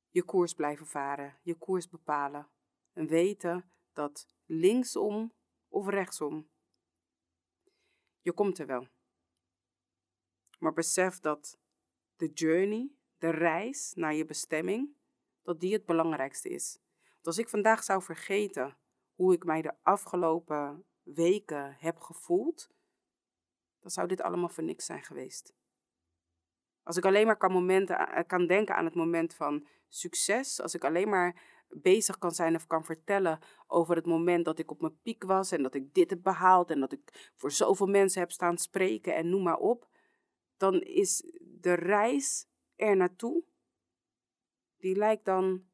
[0.09, 2.49] je koers blijven varen, je koers bepalen.
[2.93, 5.33] En weten dat linksom
[5.69, 6.49] of rechtsom,
[8.27, 8.89] je komt er wel.
[10.59, 11.59] Maar besef dat
[12.16, 14.97] de journey, de reis naar je bestemming,
[15.43, 16.79] dat die het belangrijkste is.
[17.12, 18.77] Want als ik vandaag zou vergeten
[19.14, 22.70] hoe ik mij de afgelopen weken heb gevoeld,
[23.81, 25.55] dan zou dit allemaal voor niks zijn geweest.
[26.83, 27.87] Als ik alleen maar kan,
[28.27, 32.67] kan denken aan het moment van succes, als ik alleen maar bezig kan zijn of
[32.67, 36.11] kan vertellen over het moment dat ik op mijn piek was en dat ik dit
[36.11, 39.89] heb behaald en dat ik voor zoveel mensen heb staan spreken en noem maar op,
[40.57, 42.47] dan is de reis
[42.77, 43.43] er naartoe,
[44.77, 45.64] die lijkt dan,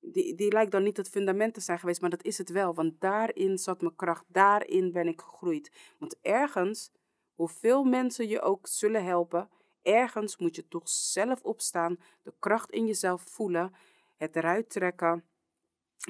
[0.00, 2.74] die, die lijkt dan niet het fundament te zijn geweest, maar dat is het wel,
[2.74, 5.94] want daarin zat mijn kracht, daarin ben ik gegroeid.
[5.98, 6.92] Want ergens
[7.36, 9.48] Hoeveel mensen je ook zullen helpen,
[9.82, 13.74] ergens moet je toch zelf opstaan, de kracht in jezelf voelen,
[14.16, 15.24] het eruit trekken,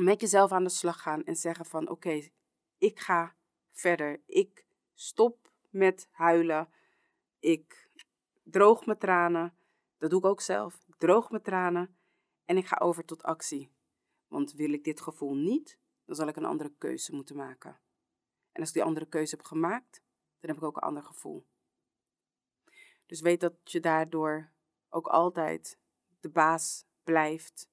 [0.00, 2.28] met jezelf aan de slag gaan en zeggen van oké,
[2.78, 3.36] ik ga
[3.72, 4.22] verder.
[4.26, 6.68] Ik stop met huilen.
[7.38, 7.90] Ik
[8.42, 9.56] droog mijn tranen.
[9.98, 10.84] Dat doe ik ook zelf.
[10.86, 11.96] Ik droog mijn tranen
[12.44, 13.74] en ik ga over tot actie.
[14.28, 17.80] Want wil ik dit gevoel niet, dan zal ik een andere keuze moeten maken.
[18.52, 20.02] En als ik die andere keuze heb gemaakt,
[20.40, 21.46] dan heb ik ook een ander gevoel.
[23.06, 24.52] Dus weet dat je daardoor
[24.88, 25.78] ook altijd
[26.20, 27.70] de baas blijft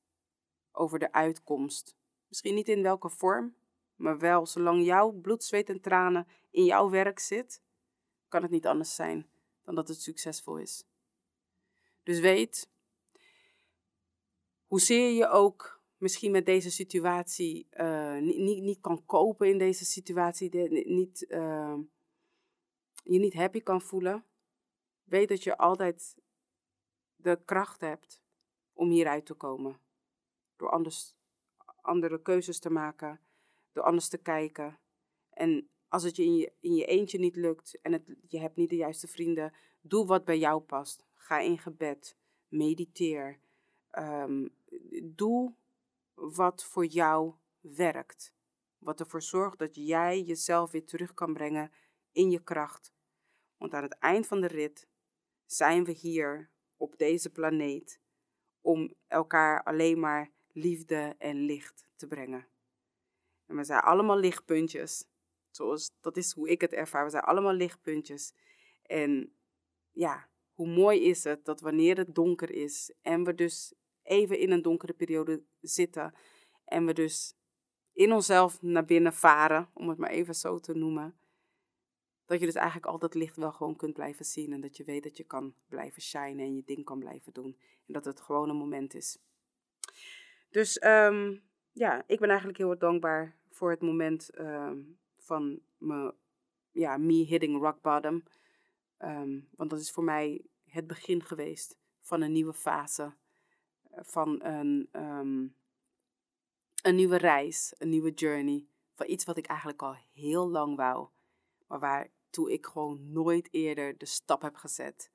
[0.74, 1.96] over de uitkomst.
[2.28, 3.56] Misschien niet in welke vorm,
[3.96, 7.62] maar wel zolang jouw bloed, zweet en tranen in jouw werk zit,
[8.28, 9.30] kan het niet anders zijn
[9.64, 10.86] dan dat het succesvol is.
[12.04, 12.70] Dus weet,
[14.68, 20.70] hoezeer je ook misschien met deze situatie uh, niet, niet, kan kopen in deze situatie,
[20.88, 21.78] niet, uh,
[23.04, 24.26] je niet happy kan voelen,
[25.04, 26.16] weet dat je altijd
[27.16, 28.22] de kracht hebt
[28.74, 29.80] om hieruit te komen.
[30.64, 31.16] Door anders,
[31.82, 33.20] andere keuzes te maken,
[33.72, 34.80] door anders te kijken.
[35.30, 38.56] En als het je in, je in je eentje niet lukt en het, je hebt
[38.56, 41.06] niet de juiste vrienden, doe wat bij jou past.
[41.14, 43.40] Ga in gebed, mediteer.
[43.92, 44.56] Um,
[45.04, 45.56] doe
[46.14, 48.34] wat voor jou werkt.
[48.78, 51.72] Wat ervoor zorgt dat jij jezelf weer terug kan brengen
[52.12, 52.94] in je kracht
[53.64, 54.88] want aan het eind van de rit
[55.46, 58.00] zijn we hier op deze planeet
[58.62, 62.48] om elkaar alleen maar liefde en licht te brengen.
[63.46, 65.06] En we zijn allemaal lichtpuntjes.
[65.50, 67.04] Zoals, dat is hoe ik het ervaar.
[67.04, 68.34] We zijn allemaal lichtpuntjes.
[68.82, 69.36] En
[69.92, 73.74] ja, hoe mooi is het dat wanneer het donker is en we dus
[74.04, 76.14] even in een donkere periode zitten
[76.66, 77.36] en we dus
[77.94, 81.18] in onszelf naar binnen varen, om het maar even zo te noemen.
[82.26, 84.54] Dat je dus eigenlijk al dat licht wel gewoon kunt blijven zien.
[84.54, 87.58] En dat je weet dat je kan blijven shinen en je ding kan blijven doen.
[87.88, 89.18] En dat het gewoon een moment is.
[90.54, 91.38] Dus ehm,
[91.72, 94.82] ja, ik ben eigenlijk heel dankbaar voor het moment ehm,
[95.18, 96.14] van me,
[96.72, 98.24] ja, me hitting rock bottom.
[98.98, 103.14] Ehm, want dat is voor mij het begin geweest van een nieuwe fase.
[103.92, 104.90] Van een,
[106.82, 108.68] een nieuwe reis, een nieuwe journey.
[108.94, 111.08] Van iets wat ik eigenlijk al heel lang wou.
[111.68, 115.12] Maar waartoe ik gewoon nooit eerder de stap heb gezet.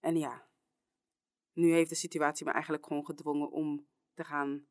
[0.00, 0.48] En ja,
[1.52, 3.88] nu heeft de situatie me eigenlijk gewoon gedwongen om
[4.20, 4.66] te gaan,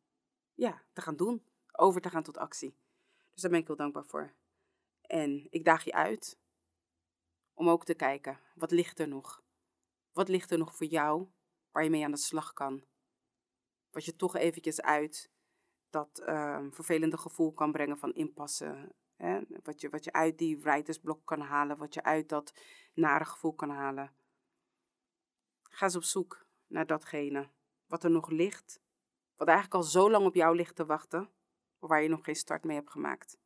[0.53, 1.43] ja, te gaan doen.
[1.71, 2.77] Over te gaan tot actie.
[3.31, 4.33] Dus daar ben ik heel dankbaar voor.
[5.01, 6.39] En ik daag je uit
[7.53, 9.43] om ook te kijken, wat ligt er nog?
[10.11, 11.27] Wat ligt er nog voor jou
[11.71, 12.85] waar je mee aan de slag kan?
[13.89, 15.31] Wat je toch eventjes uit
[15.89, 18.95] dat uh, vervelende gevoel kan brengen van inpassen.
[19.15, 19.41] Hè?
[19.63, 22.53] Wat, je, wat je uit die writersblok kan halen, wat je uit dat
[22.93, 24.13] nare gevoel kan halen.
[25.63, 27.49] Ga eens op zoek naar datgene
[27.89, 28.81] wat er nog ligt,
[29.39, 31.29] wat eigenlijk al zo lang op jou ligt te wachten,
[31.79, 33.37] waar je nog geen start mee hebt gemaakt.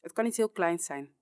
[0.00, 1.14] Het kan iets heel kleins zijn,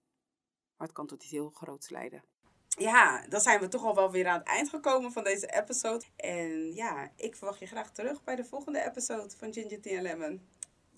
[0.76, 2.24] maar het kan tot iets heel groots leiden.
[2.68, 6.05] Ja, dan zijn we toch al wel weer aan het eind gekomen van deze episode.
[6.16, 10.49] En ja, ik verwacht je graag terug bij de volgende episode van Ginger Tea Lemon.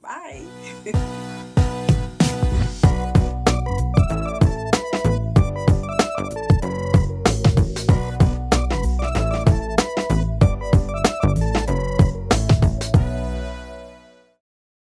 [0.00, 1.38] Bye!